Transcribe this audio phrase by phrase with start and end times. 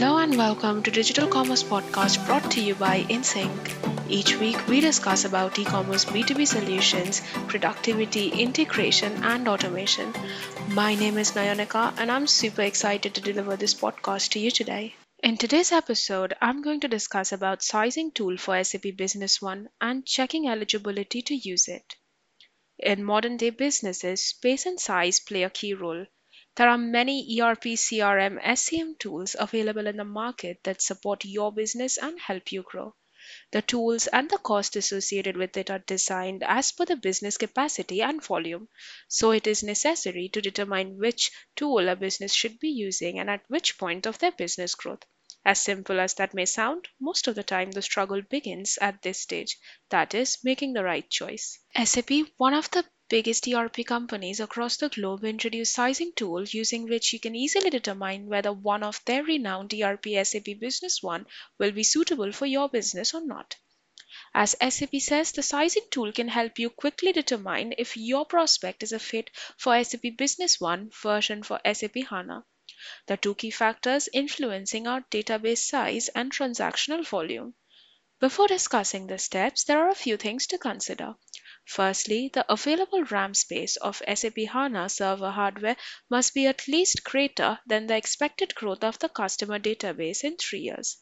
[0.00, 4.08] welcome to Digital Commerce Podcast brought to you by InSync.
[4.08, 10.14] Each week we discuss about e-commerce B2B solutions, productivity, integration and automation.
[10.68, 14.94] My name is Nayonika and I'm super excited to deliver this podcast to you today.
[15.22, 20.06] In today's episode, I'm going to discuss about sizing tool for SAP Business One and
[20.06, 21.96] checking eligibility to use it.
[22.78, 26.06] In modern day businesses, space and size play a key role.
[26.56, 31.96] There are many ERP, CRM, SCM tools available in the market that support your business
[31.96, 32.94] and help you grow.
[33.52, 38.02] The tools and the cost associated with it are designed as per the business capacity
[38.02, 38.68] and volume,
[39.08, 43.44] so it is necessary to determine which tool a business should be using and at
[43.48, 45.04] which point of their business growth.
[45.44, 49.20] As simple as that may sound, most of the time the struggle begins at this
[49.20, 49.56] stage,
[49.88, 51.58] that is, making the right choice.
[51.82, 57.12] SAP, one of the biggest ERP companies across the globe introduced sizing tool using which
[57.12, 61.26] you can easily determine whether one of their renowned ERP SAP Business One
[61.58, 63.56] will be suitable for your business or not.
[64.34, 68.92] As SAP says, the sizing tool can help you quickly determine if your prospect is
[68.92, 72.44] a fit for SAP Business One version for SAP HANA.
[73.06, 77.54] The two key factors influencing our database size and transactional volume.
[78.20, 81.14] Before discussing the steps, there are a few things to consider.
[81.66, 85.76] Firstly, the available RAM space of SAP HANA server hardware
[86.08, 90.60] must be at least greater than the expected growth of the customer database in three
[90.60, 90.96] years.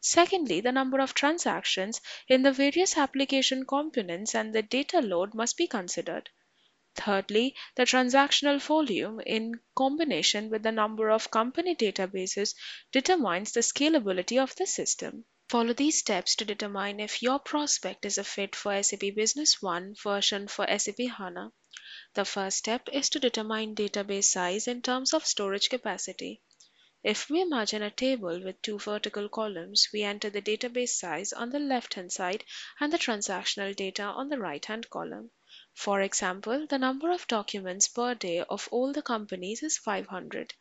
[0.00, 5.56] Secondly, the number of transactions in the various application components and the data load must
[5.56, 6.30] be considered.
[6.96, 12.54] Thirdly, the transactional volume in combination with the number of company databases
[12.90, 15.24] determines the scalability of the system.
[15.48, 19.94] Follow these steps to determine if your prospect is a fit for SAP Business One
[20.02, 21.52] version for SAP HANA.
[22.14, 26.42] The first step is to determine database size in terms of storage capacity.
[27.02, 31.50] If we imagine a table with two vertical columns, we enter the database size on
[31.50, 32.44] the left-hand side
[32.78, 35.30] and the transactional data on the right-hand column.
[35.74, 40.54] For example, the number of documents per day of all the companies is 500.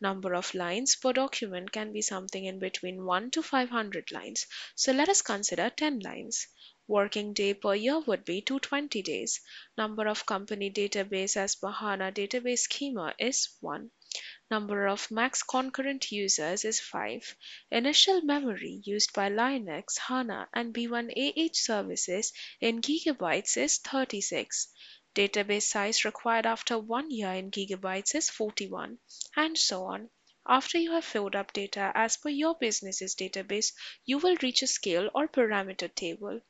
[0.00, 4.46] Number of lines per document can be something in between 1 to 500 lines.
[4.74, 6.46] So let us consider 10 lines.
[6.86, 9.40] Working day per year would be 220 days.
[9.78, 13.90] Number of company database as per HANA database schema is 1.
[14.50, 17.36] Number of max concurrent users is 5.
[17.70, 24.68] Initial memory used by Linux, HANA and B1AH services in gigabytes is 36.
[25.14, 28.98] Database size required after one year in gigabytes is 41,
[29.34, 30.10] and so on.
[30.46, 33.72] After you have filled up data as per your business's database,
[34.04, 36.40] you will reach a scale or parameter table.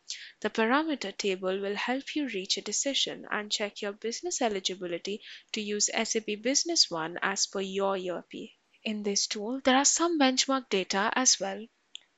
[0.40, 5.22] The parameter table will help you reach a decision and check your business eligibility
[5.52, 8.32] to use SAP Business One as per your ERP.
[8.82, 11.64] In this tool, there are some benchmark data as well.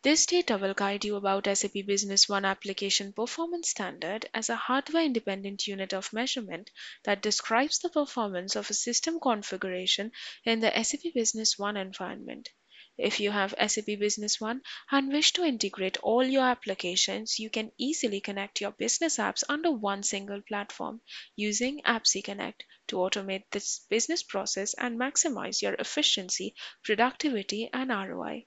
[0.02, 5.02] This data will guide you about SAP Business One application performance standard as a hardware
[5.02, 6.70] independent unit of measurement
[7.04, 10.12] that describes the performance of a system configuration
[10.44, 12.50] in the SAP Business One environment.
[12.98, 17.72] If you have SAP Business One and wish to integrate all your applications, you can
[17.76, 21.02] easily connect your business apps under one single platform
[21.36, 28.46] using APPSeCONNECT to automate this business process and maximize your efficiency, productivity, and ROI.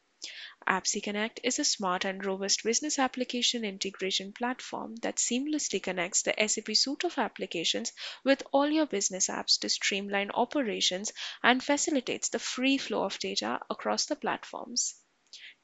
[0.68, 6.76] APPSeCONNECT is a smart and robust business application integration platform that seamlessly connects the SAP
[6.76, 7.92] suite of applications
[8.24, 13.60] with all your business apps to streamline operations and facilitates the free flow of data
[13.70, 14.96] across the platforms.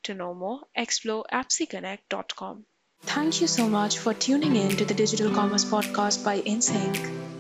[0.04, 2.66] To know more, explore appseconnect.com.
[3.02, 7.34] Thank you so much for tuning in to the Digital Commerce Podcast by InSync.